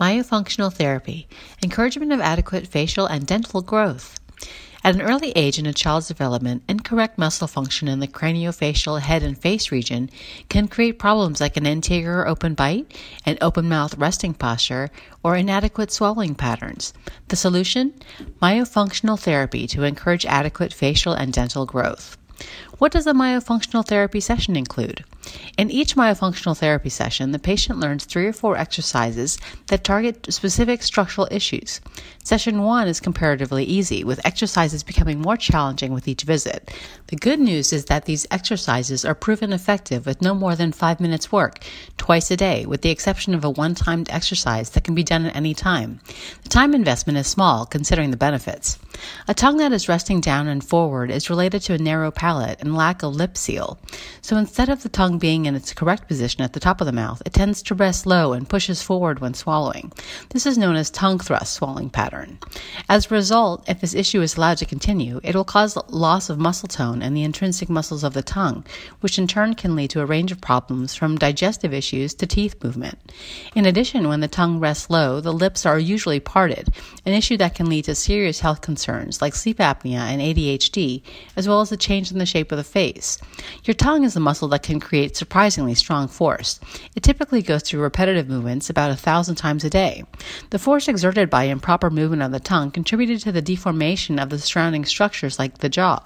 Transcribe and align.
Myofunctional 0.00 0.72
therapy, 0.72 1.26
encouragement 1.60 2.12
of 2.12 2.20
adequate 2.20 2.68
facial 2.68 3.06
and 3.06 3.26
dental 3.26 3.62
growth. 3.62 4.20
At 4.84 4.94
an 4.94 5.02
early 5.02 5.32
age 5.32 5.58
in 5.58 5.66
a 5.66 5.72
child's 5.72 6.06
development, 6.06 6.62
incorrect 6.68 7.18
muscle 7.18 7.48
function 7.48 7.88
in 7.88 7.98
the 7.98 8.06
craniofacial 8.06 9.00
head 9.00 9.24
and 9.24 9.36
face 9.36 9.72
region 9.72 10.08
can 10.48 10.68
create 10.68 11.00
problems 11.00 11.40
like 11.40 11.56
an 11.56 11.66
anterior 11.66 12.28
open 12.28 12.54
bite, 12.54 12.96
an 13.26 13.38
open 13.40 13.68
mouth 13.68 13.98
resting 13.98 14.34
posture, 14.34 14.88
or 15.24 15.36
inadequate 15.36 15.90
swallowing 15.90 16.36
patterns. 16.36 16.94
The 17.26 17.36
solution? 17.36 17.92
Myofunctional 18.40 19.18
therapy 19.18 19.66
to 19.66 19.82
encourage 19.82 20.24
adequate 20.26 20.72
facial 20.72 21.12
and 21.12 21.32
dental 21.32 21.66
growth. 21.66 22.16
What 22.78 22.92
does 22.92 23.08
a 23.08 23.12
myofunctional 23.12 23.84
therapy 23.84 24.20
session 24.20 24.54
include? 24.54 25.04
In 25.58 25.68
each 25.68 25.96
myofunctional 25.96 26.56
therapy 26.56 26.88
session, 26.88 27.32
the 27.32 27.38
patient 27.40 27.80
learns 27.80 28.04
three 28.04 28.26
or 28.26 28.32
four 28.32 28.56
exercises 28.56 29.36
that 29.66 29.82
target 29.82 30.32
specific 30.32 30.84
structural 30.84 31.26
issues. 31.30 31.80
Session 32.22 32.62
one 32.62 32.86
is 32.86 33.00
comparatively 33.00 33.64
easy, 33.64 34.04
with 34.04 34.24
exercises 34.24 34.84
becoming 34.84 35.20
more 35.20 35.36
challenging 35.36 35.92
with 35.92 36.06
each 36.06 36.22
visit. 36.22 36.72
The 37.08 37.16
good 37.16 37.40
news 37.40 37.72
is 37.72 37.86
that 37.86 38.04
these 38.04 38.26
exercises 38.30 39.04
are 39.04 39.14
proven 39.14 39.52
effective 39.52 40.06
with 40.06 40.22
no 40.22 40.34
more 40.34 40.54
than 40.54 40.70
five 40.70 41.00
minutes 41.00 41.32
work, 41.32 41.64
twice 41.96 42.30
a 42.30 42.36
day, 42.36 42.64
with 42.64 42.82
the 42.82 42.90
exception 42.90 43.34
of 43.34 43.44
a 43.44 43.50
one 43.50 43.74
timed 43.74 44.08
exercise 44.10 44.70
that 44.70 44.84
can 44.84 44.94
be 44.94 45.02
done 45.02 45.26
at 45.26 45.34
any 45.34 45.52
time. 45.52 46.00
The 46.44 46.48
time 46.48 46.74
investment 46.74 47.18
is 47.18 47.26
small, 47.26 47.66
considering 47.66 48.12
the 48.12 48.16
benefits. 48.16 48.78
A 49.26 49.34
tongue 49.34 49.56
that 49.58 49.72
is 49.72 49.88
resting 49.88 50.20
down 50.20 50.48
and 50.48 50.62
forward 50.62 51.10
is 51.10 51.30
related 51.30 51.62
to 51.62 51.74
a 51.74 51.78
narrow 51.78 52.10
palate 52.10 52.60
and 52.68 52.76
lack 52.76 53.02
a 53.02 53.06
lip 53.06 53.36
seal. 53.36 53.78
So 54.20 54.36
instead 54.36 54.68
of 54.68 54.82
the 54.82 54.90
tongue 54.90 55.18
being 55.18 55.46
in 55.46 55.54
its 55.54 55.72
correct 55.72 56.06
position 56.06 56.42
at 56.42 56.52
the 56.52 56.60
top 56.60 56.82
of 56.82 56.86
the 56.86 56.92
mouth, 56.92 57.22
it 57.24 57.32
tends 57.32 57.62
to 57.62 57.74
rest 57.74 58.04
low 58.04 58.34
and 58.34 58.46
pushes 58.46 58.82
forward 58.82 59.20
when 59.20 59.32
swallowing. 59.32 59.90
This 60.28 60.44
is 60.44 60.58
known 60.58 60.76
as 60.76 60.90
tongue 60.90 61.18
thrust 61.18 61.54
swallowing 61.54 61.88
pattern. 61.88 62.38
As 62.90 63.06
a 63.06 63.14
result, 63.14 63.64
if 63.66 63.80
this 63.80 63.94
issue 63.94 64.20
is 64.20 64.36
allowed 64.36 64.58
to 64.58 64.66
continue, 64.66 65.18
it 65.24 65.34
will 65.34 65.44
cause 65.44 65.78
loss 65.88 66.28
of 66.28 66.38
muscle 66.38 66.68
tone 66.68 67.00
in 67.00 67.14
the 67.14 67.24
intrinsic 67.24 67.70
muscles 67.70 68.04
of 68.04 68.12
the 68.12 68.22
tongue, 68.22 68.66
which 69.00 69.18
in 69.18 69.26
turn 69.26 69.54
can 69.54 69.74
lead 69.74 69.88
to 69.90 70.02
a 70.02 70.06
range 70.06 70.30
of 70.30 70.42
problems 70.42 70.94
from 70.94 71.16
digestive 71.16 71.72
issues 71.72 72.12
to 72.14 72.26
teeth 72.26 72.62
movement. 72.62 72.98
In 73.54 73.64
addition, 73.64 74.08
when 74.08 74.20
the 74.20 74.28
tongue 74.28 74.60
rests 74.60 74.90
low, 74.90 75.22
the 75.22 75.32
lips 75.32 75.64
are 75.64 75.78
usually 75.78 76.20
parted, 76.20 76.68
an 77.06 77.14
issue 77.14 77.38
that 77.38 77.54
can 77.54 77.70
lead 77.70 77.86
to 77.86 77.94
serious 77.94 78.40
health 78.40 78.60
concerns 78.60 79.22
like 79.22 79.34
sleep 79.34 79.56
apnea 79.56 80.00
and 80.00 80.20
ADHD, 80.20 81.02
as 81.34 81.48
well 81.48 81.62
as 81.62 81.72
a 81.72 81.78
change 81.78 82.12
in 82.12 82.18
the 82.18 82.26
shape 82.26 82.52
of 82.52 82.57
the 82.58 82.64
face. 82.64 83.16
Your 83.64 83.72
tongue 83.72 84.04
is 84.04 84.14
a 84.16 84.20
muscle 84.20 84.48
that 84.48 84.62
can 84.62 84.80
create 84.80 85.16
surprisingly 85.16 85.74
strong 85.74 86.08
force. 86.08 86.60
It 86.94 87.02
typically 87.02 87.40
goes 87.40 87.62
through 87.62 87.80
repetitive 87.80 88.28
movements 88.28 88.68
about 88.68 88.90
a 88.90 88.96
thousand 88.96 89.36
times 89.36 89.64
a 89.64 89.70
day. 89.70 90.04
The 90.50 90.58
force 90.58 90.88
exerted 90.88 91.30
by 91.30 91.44
improper 91.44 91.88
movement 91.88 92.22
of 92.22 92.32
the 92.32 92.40
tongue 92.40 92.70
contributed 92.70 93.20
to 93.20 93.32
the 93.32 93.40
deformation 93.40 94.18
of 94.18 94.28
the 94.28 94.38
surrounding 94.38 94.84
structures 94.84 95.38
like 95.38 95.58
the 95.58 95.70
jaw. 95.70 96.00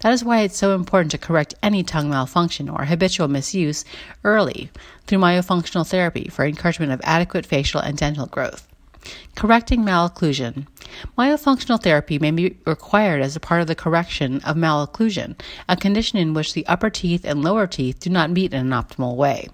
That 0.00 0.12
is 0.12 0.24
why 0.24 0.40
it's 0.40 0.58
so 0.58 0.74
important 0.74 1.12
to 1.12 1.18
correct 1.18 1.54
any 1.62 1.82
tongue 1.82 2.10
malfunction 2.10 2.68
or 2.68 2.84
habitual 2.84 3.28
misuse 3.28 3.84
early 4.24 4.70
through 5.06 5.18
myofunctional 5.18 5.88
therapy 5.88 6.28
for 6.28 6.44
encouragement 6.44 6.92
of 6.92 7.00
adequate 7.04 7.46
facial 7.46 7.80
and 7.80 7.96
dental 7.96 8.26
growth. 8.26 8.68
Correcting 9.34 9.82
malocclusion. 9.82 10.66
Myofunctional 11.16 11.82
therapy 11.82 12.18
may 12.18 12.30
be 12.30 12.56
required 12.66 13.22
as 13.22 13.36
a 13.36 13.40
part 13.40 13.60
of 13.60 13.66
the 13.66 13.74
correction 13.74 14.40
of 14.44 14.56
malocclusion, 14.56 15.38
a 15.68 15.76
condition 15.76 16.18
in 16.18 16.34
which 16.34 16.54
the 16.54 16.66
upper 16.66 16.90
teeth 16.90 17.24
and 17.24 17.42
lower 17.42 17.66
teeth 17.66 18.00
do 18.00 18.10
not 18.10 18.30
meet 18.30 18.52
in 18.52 18.72
an 18.72 18.82
optimal 18.82 19.16
way. 19.16 19.48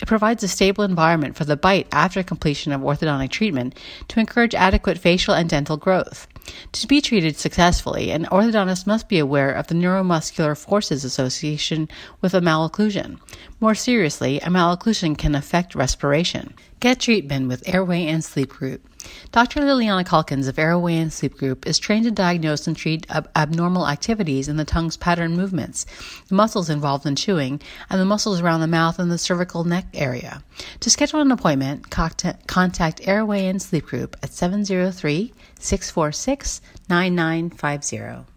It 0.00 0.08
provides 0.08 0.42
a 0.42 0.48
stable 0.48 0.84
environment 0.84 1.36
for 1.36 1.44
the 1.44 1.56
bite 1.56 1.88
after 1.92 2.22
completion 2.22 2.72
of 2.72 2.80
orthodontic 2.80 3.30
treatment 3.30 3.78
to 4.08 4.20
encourage 4.20 4.54
adequate 4.54 4.98
facial 4.98 5.34
and 5.34 5.48
dental 5.48 5.76
growth. 5.76 6.26
To 6.72 6.86
be 6.86 7.00
treated 7.00 7.38
successfully, 7.38 8.10
an 8.10 8.26
orthodontist 8.26 8.86
must 8.86 9.08
be 9.08 9.18
aware 9.18 9.50
of 9.50 9.68
the 9.68 9.74
neuromuscular 9.74 10.56
forces 10.56 11.04
association 11.04 11.88
with 12.20 12.34
a 12.34 12.40
malocclusion. 12.40 13.18
More 13.60 13.74
seriously, 13.74 14.40
a 14.40 14.48
malocclusion 14.48 15.16
can 15.16 15.34
affect 15.34 15.74
respiration. 15.74 16.54
Get 16.80 17.00
treatment 17.00 17.48
with 17.48 17.66
Airway 17.66 18.06
and 18.06 18.22
Sleep 18.22 18.50
Group. 18.50 18.86
Dr. 19.32 19.60
Liliana 19.60 20.06
Calkins 20.06 20.48
of 20.48 20.58
Airway 20.58 20.96
and 20.96 21.12
Sleep 21.12 21.36
Group 21.36 21.66
is 21.66 21.78
trained 21.78 22.04
to 22.04 22.10
diagnose 22.10 22.66
and 22.66 22.76
treat 22.76 23.06
ab- 23.10 23.30
abnormal 23.36 23.88
activities 23.88 24.48
in 24.48 24.56
the 24.56 24.64
tongue's 24.64 24.96
pattern 24.96 25.36
movements, 25.36 25.86
the 26.28 26.34
muscles 26.34 26.70
involved 26.70 27.06
in 27.06 27.16
chewing, 27.16 27.60
and 27.90 28.00
the 28.00 28.04
muscles 28.04 28.40
around 28.40 28.60
the 28.60 28.66
mouth 28.66 28.98
and 28.98 29.10
the 29.10 29.18
cervical 29.18 29.64
neck 29.64 29.86
area. 29.94 30.42
To 30.80 30.90
schedule 30.90 31.20
an 31.20 31.32
appointment, 31.32 31.90
contact 31.90 33.06
Airway 33.06 33.46
and 33.46 33.60
Sleep 33.60 33.86
Group 33.86 34.16
at 34.22 34.32
703 34.32 35.32
646 35.58 36.60
9950. 36.88 38.33